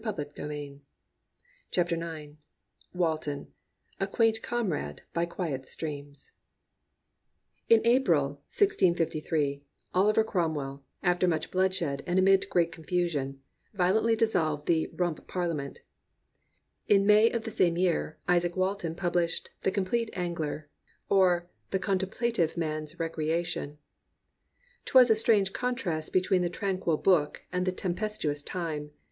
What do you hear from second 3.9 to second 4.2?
A QUAINT COMRADE BY QUIET STREAMS A